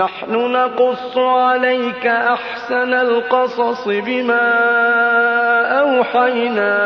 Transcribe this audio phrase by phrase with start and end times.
[0.00, 4.50] نحن نقص عليك أحسن القصص بما
[5.80, 6.76] أوحينا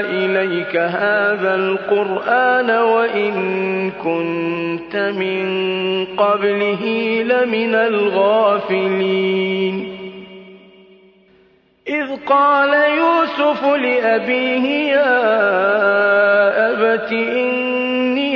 [0.00, 3.34] إليك هذا القرآن وإن
[3.90, 5.46] كنت من
[6.16, 6.84] قبله
[7.22, 9.74] لمن الغافلين.
[11.88, 15.20] إذ قال يوسف لأبيه يا
[16.70, 17.79] أبت إني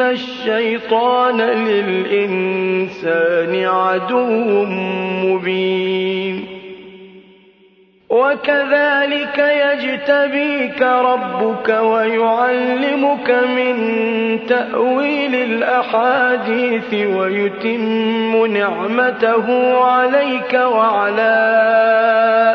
[0.00, 2.94] الشيطان للإنسان
[3.64, 4.64] عدو
[5.24, 6.46] مبين.
[8.10, 13.76] وكذلك يجتبيك ربك ويعلمك من
[14.46, 21.34] تأويل الأحاديث ويتم نعمته عليك وعلى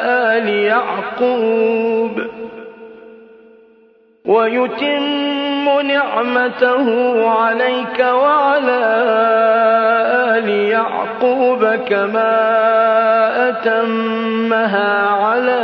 [0.08, 2.22] آل يعقوب.
[4.26, 6.88] ويتم نعمته
[7.30, 8.82] عليك وعلى
[10.38, 12.36] آل يعقوب كما
[13.50, 15.62] أتمها على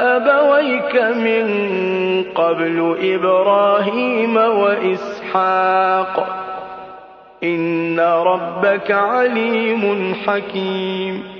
[0.00, 1.46] أبويك من
[2.34, 6.26] قبل إبراهيم وإسحاق.
[7.44, 11.39] إن ربك عليم حكيم.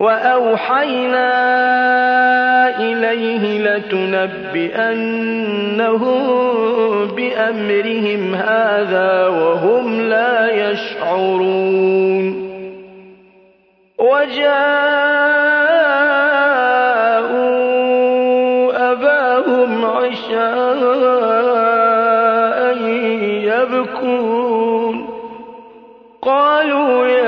[0.00, 1.28] وأوحينا
[2.80, 4.28] إليه لتنبئنهم
[7.06, 12.48] بأمرهم هذا وهم لا يشعرون.
[13.98, 14.68] وجاءوا
[18.92, 20.78] أباهم عشاء
[23.42, 25.08] يبكون.
[26.22, 27.27] قالوا يا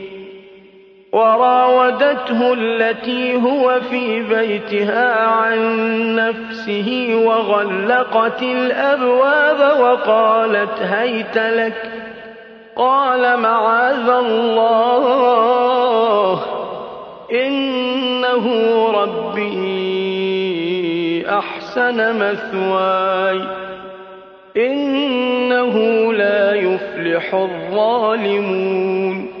[1.11, 5.59] وراودته التي هو في بيتها عن
[6.15, 11.91] نفسه وغلقت الأبواب وقالت هيت لك.
[12.75, 15.03] قال معاذ الله
[17.31, 18.45] إنه
[18.91, 20.31] ربي
[21.29, 23.41] أحسن مثواي
[24.57, 25.75] إنه
[26.13, 29.40] لا يفلح الظالمون.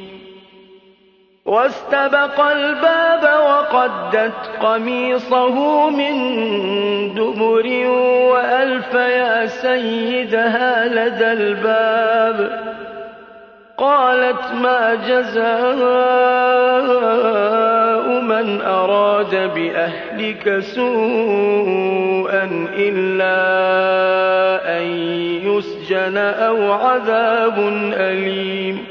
[1.51, 6.15] واستبق الباب وقدت قميصه من
[7.13, 7.87] دبر
[8.31, 12.59] وألف يا سيدها لدى الباب.
[13.77, 15.41] قالت ما جزاء
[18.21, 23.37] من أراد بأهلك سوءا إلا
[24.77, 24.83] أن
[25.43, 27.59] يسجن أو عذاب
[27.93, 28.90] أليم.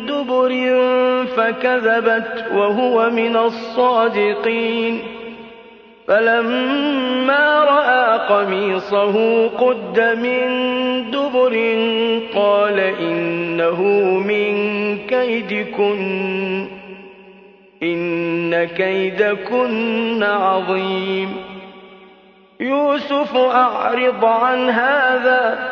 [0.21, 0.75] دبر
[1.25, 5.01] فكذبت وهو من الصادقين.
[6.07, 10.47] فلما رأى قميصه قد من
[11.11, 11.55] دبر
[12.35, 13.81] قال إنه
[14.19, 14.53] من
[14.97, 16.67] كيدكن
[17.83, 21.35] إن كيدكن عظيم.
[22.59, 25.71] يوسف أعرض عن هذا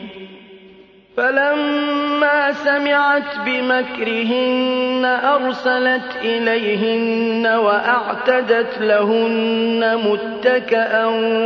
[1.17, 11.05] فلما سمعت بمكرهن أرسلت إليهن وأعتدت لهن متكأا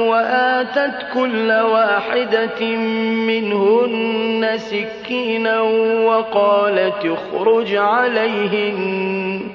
[0.09, 2.65] وآتت كل واحدة
[3.27, 5.61] منهن سكينا
[6.05, 9.54] وقالت اخرج عليهن.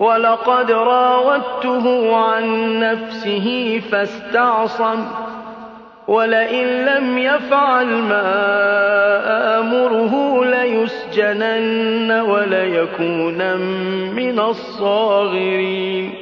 [0.00, 2.44] وَلَقَدْ رَاوَدتُّهُ عَن
[2.80, 5.06] نَّفْسِهِ فَاسْتَعْصَمَ
[6.08, 8.24] وَلَئِن لَّمْ يَفْعَلْ مَا
[9.58, 13.56] آمُرُهُ لَيُسْجَنَنَّ وَلَيَكُونًا
[14.16, 16.14] مِّنَ الصَّاغِرِينَ.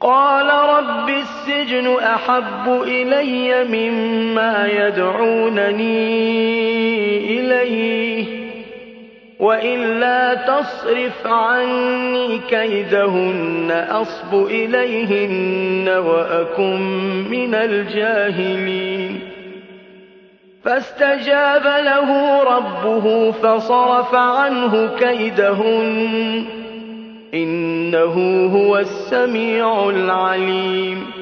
[0.00, 6.00] قَالَ رَبِّ السِّجْنُ أَحَبُّ إِلَيَّ مِمَّا يَدْعُونَنِي
[7.40, 8.41] إِلَيْهِ.
[9.42, 16.80] وَإِلَّا تَصْرِفْ عَنِّي كَيْدَهُنَّ أَصْبُ إِلَيْهِنَّ وَأَكُن
[17.30, 19.20] مِّنَ الْجَاهِلِينَ.
[20.64, 26.48] فَاسْتَجَابَ لَهُ رَبُّهُ فَصَرَفَ عَنْهُ كَيْدَهُنَّ ۚ
[27.34, 31.21] إِنَّهُ هُوَ السَّمِيعُ الْعَلِيمُ.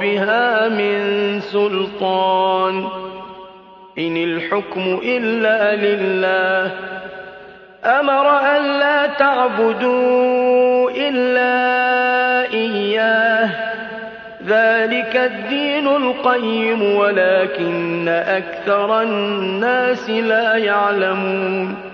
[0.00, 2.86] بِهَا مِن سُلْطَانٍ ۚ.
[3.98, 6.72] إِنِ الْحُكْمُ إِلَّا لِلَّهِ ۚ.
[7.86, 11.54] أَمَرَ أَلَّا تَعْبُدُوا إِلَّا
[12.54, 13.56] إِيَّاهُ ۚ.
[14.46, 21.93] ذَٰلِكَ الدِّينُ الْقَيِّمُ وَلَٰكِنَّ أَكْثَرَ النَّاسِ لَا يَعْلَمُونَ.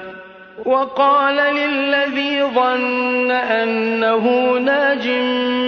[0.65, 5.07] وقال للذي ظن أنه ناج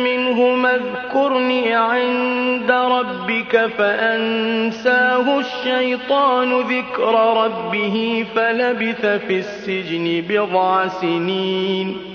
[0.03, 12.12] منهما اذكرني عند ربك فأنساه الشيطان ذكر ربه فلبث في السجن بضع سنين.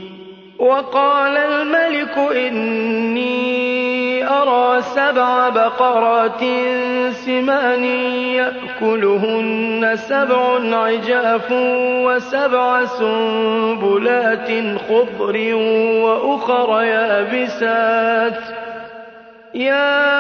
[0.59, 3.38] وقال الملك إني
[4.29, 6.41] أرى سبع بقرات
[7.11, 7.85] سمان
[8.35, 11.53] يأكلهن سبع عجاف
[12.07, 14.49] وسبع سنبلات
[14.88, 15.55] خضر
[16.05, 18.41] وأخر يابسات.
[19.55, 20.19] يا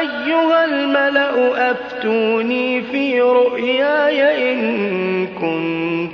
[0.00, 5.26] أيها الملأ أفتوني في رؤياي إن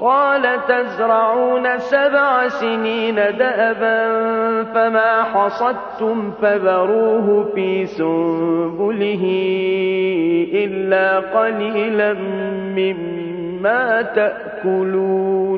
[0.00, 3.98] قال تزرعون سبع سنين دأبا
[4.64, 9.24] فما حصدتم فذروه في سنبله
[10.54, 12.12] إلا قليلا
[12.78, 15.57] مما تأكلون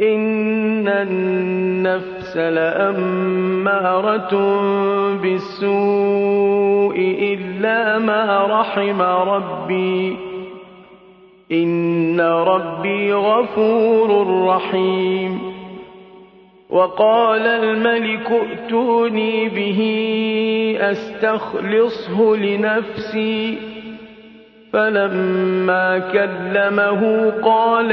[0.00, 4.30] إن النفس لأمارة
[5.22, 10.16] بالسوء إلا ما رحم ربي
[11.52, 15.54] إن ربي غفور رحيم
[16.70, 19.80] وقال الملك ائتوني به
[20.80, 23.58] أستخلصه لنفسي
[24.72, 27.92] فلما كلمه قال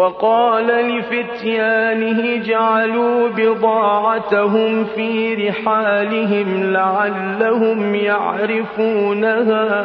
[0.00, 9.84] وَقَالَ لِفِتْيَانِهِ اجْعَلُوا بِضَاعَتَهُمْ فِي رِحَالِهِمْ لَعَلَّهُمْ يَعْرِفُونَهَا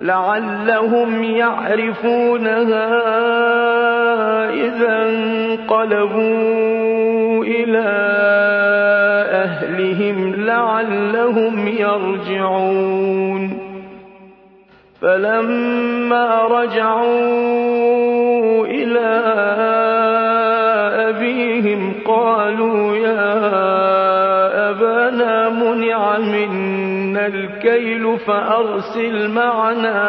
[0.00, 2.88] لعلهم يعرفونها
[4.50, 6.24] إذا انقلبوا
[7.44, 7.88] إلى
[9.46, 13.62] أهلهم لعلهم يرجعون.
[15.02, 18.12] فلما رجعوا
[18.96, 19.32] إلى
[21.08, 23.40] أبيهم قالوا يا
[24.70, 30.02] أبانا منع منا الكيل فأرسل معنا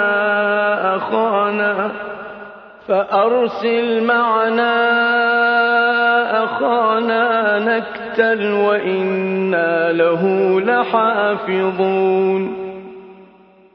[6.43, 10.23] أخانا نكتل وإنا له
[10.61, 12.62] لحافظون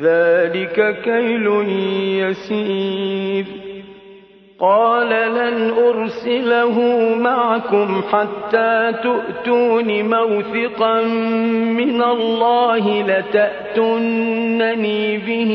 [0.00, 1.46] ذلك كيل
[2.20, 3.46] يسير.
[4.60, 6.80] قال لن أرسله
[7.18, 11.02] معكم حتى تؤتون موثقا
[11.76, 15.52] من الله لتأتونني به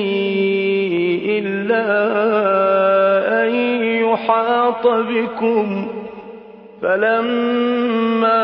[1.29, 1.85] إلا
[3.43, 3.49] أن
[4.05, 5.87] يحاط بكم.
[6.81, 8.43] فلما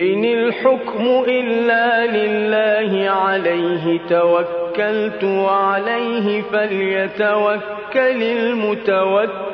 [0.00, 8.22] إن الحكم إلا لله عليه توكلت وعليه فليتوكل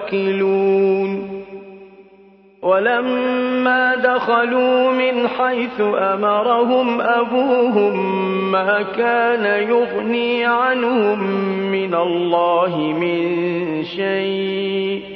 [0.03, 1.43] المتوكلون.
[2.63, 11.19] ولما دخلوا من حيث أمرهم أبوهم ما كان يغني عنهم
[11.73, 15.12] من الله من شيء.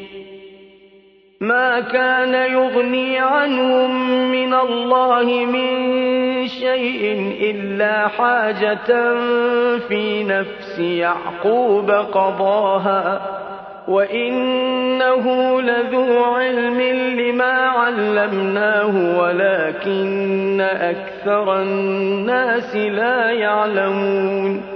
[1.40, 9.14] ما كان يغني عنهم من الله من شيء إلا حاجة
[9.88, 13.20] في نفس يعقوب قضاها.
[13.88, 16.80] وإنه لذو علم
[17.20, 24.75] لما علمناه ولكن أكثر الناس لا يعلمون.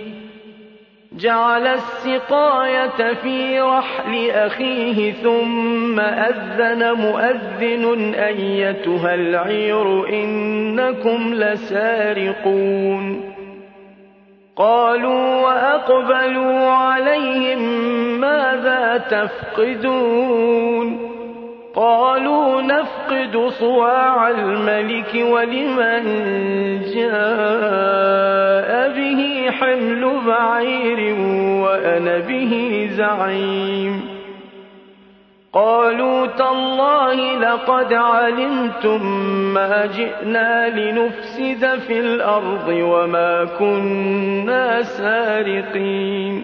[1.17, 13.33] جعل السقاية في رحل أخيه ثم أذن مؤذن أيتها العير إنكم لسارقون.
[14.55, 17.59] قالوا وأقبلوا عليهم
[18.19, 20.71] ماذا تفقدون؟
[21.75, 26.03] قالوا نفقد صواع الملك ولمن
[26.95, 27.50] جاء؟
[29.51, 31.15] حمل بعير
[31.63, 34.01] وأنا به زعيم.
[35.53, 39.05] قالوا تالله لقد علمتم
[39.53, 46.43] ما جئنا لنفسد في الأرض وما كنا سارقين.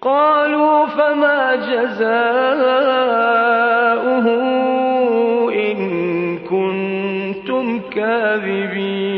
[0.00, 2.06] قالوا فما جزاؤه
[5.52, 5.78] إن
[6.38, 9.17] كنتم كاذبين.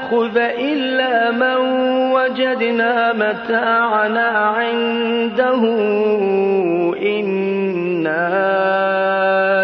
[0.11, 1.57] نأخذ إلا من
[2.11, 5.61] وجدنا متاعنا عنده.
[7.01, 8.27] إنا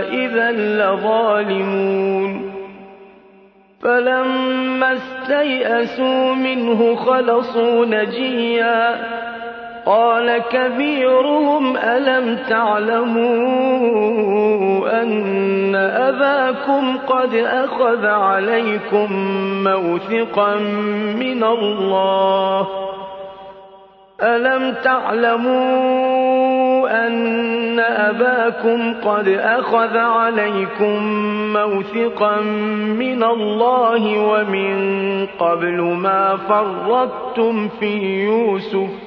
[0.09, 2.51] إذا لظالمون.
[3.83, 9.16] فلما استيئسوا منه خلصوا نجيا.
[9.87, 13.31] قال كبيرهم ألم تعلموا
[15.01, 19.07] أن أباكم قد أخذ عليكم
[19.63, 20.55] موثقا
[21.19, 22.67] من الله؟
[24.21, 26.07] ألم تعلموا
[27.07, 31.03] أن أباكم قد أخذ عليكم
[31.53, 32.41] موثقا
[32.99, 39.06] من الله ومن قبل ما فرطتم في يوسف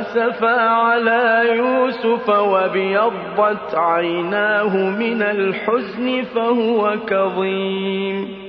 [0.00, 8.46] أسفى على يوسف وابيضت عيناه من الحزن فهو كظيم.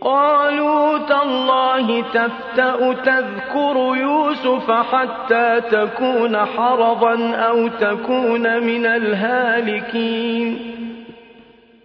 [0.00, 10.58] قالوا تالله تفتأ تذكر يوسف حتى تكون حرضا أو تكون من الهالكين.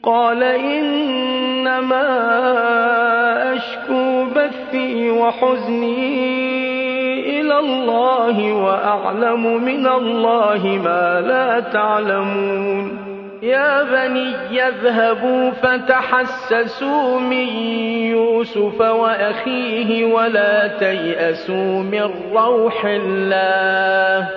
[0.04, 2.04] قال إنما
[3.54, 6.49] أشكو بثي وحزني
[7.50, 13.00] إلى الله وأعلم من الله ما لا تعلمون.
[13.42, 17.48] يا بني يذهبوا فتحسسوا من
[18.14, 24.30] يوسف وأخيه ولا تيأسوا من روح الله.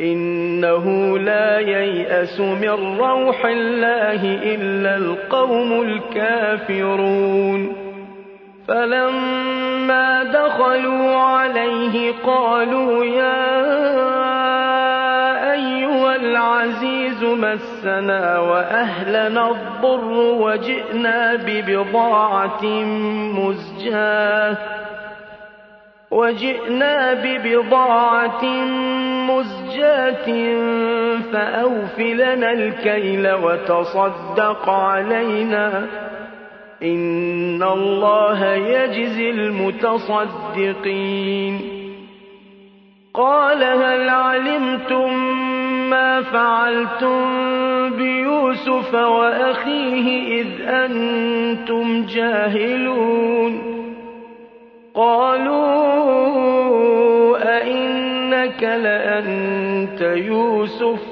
[0.00, 7.81] إنه لا ييأس من روح الله إلا القوم الكافرون.
[8.68, 13.62] فلما دخلوا عليه قالوا يا
[15.52, 22.64] أيها العزيز مسنا وأهلنا الضر وجئنا ببضاعة
[23.38, 24.56] مزجاة
[26.10, 28.44] وجئنا ببضاعة
[29.30, 30.26] مزجاة
[31.32, 35.86] فأوف لنا الكيل وتصدق علينا
[36.82, 40.72] إن الله يجزي المتصدقين
[43.14, 45.14] قال هل علمتم
[45.90, 47.22] ما فعلتم
[47.96, 53.72] بيوسف وأخيه إذ أنتم جاهلون
[54.94, 56.02] قالوا
[57.58, 61.11] أئنك لأنت يوسف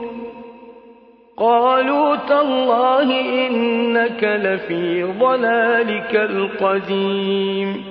[1.41, 7.83] قالوا تالله إنك لفي ضلالك القديم.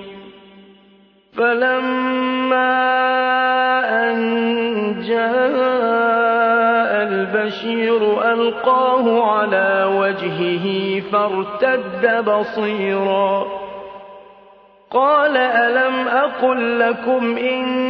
[1.37, 2.71] فلما
[4.11, 4.17] أن
[5.03, 5.31] جاء
[7.03, 13.47] البشير ألقاه على وجهه فارتد بصيرا.
[14.91, 17.90] قال ألم أقل لكم إني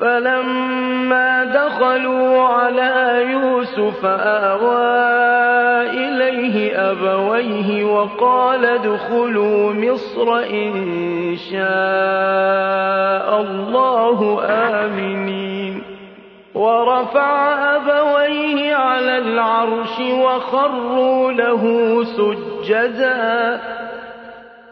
[0.00, 5.06] فلما دخلوا على يوسف آوى
[5.90, 10.74] إليه أبويه وقال ادخلوا مصر إن
[11.50, 15.82] شاء الله آمنين.
[16.54, 21.64] ورفع أبويه على العرش وخروا له
[22.04, 23.60] سجدا.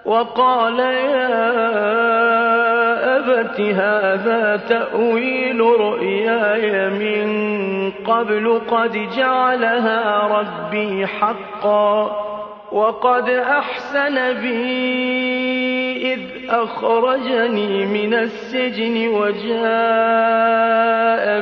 [0.04, 2.33] وقال يا
[3.24, 7.26] أبت هذا تأويل رؤياي من
[7.90, 12.24] قبل قد جعلها ربي حقا
[12.72, 16.20] وقد أحسن بي إذ
[16.50, 19.64] أخرجني من السجن وجاء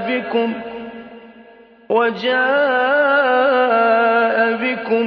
[0.09, 0.53] بكم
[3.23, 5.07] وجاء بكم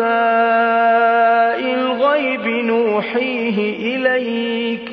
[0.00, 4.90] أنباء الغيب نوحيه إليك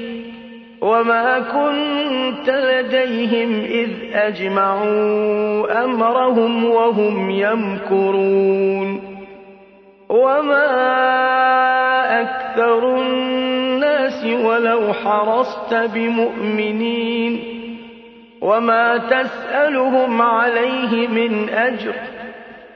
[0.81, 9.01] وما كنت لديهم إذ أجمعوا أمرهم وهم يمكرون
[10.09, 10.71] وما
[12.21, 17.43] أكثر الناس ولو حرصت بمؤمنين
[18.41, 21.93] وما تسألهم عليه من أجر